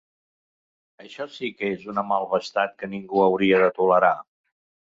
[1.03, 4.15] Això sí que és una malvestat que ningú hauria de tolerar.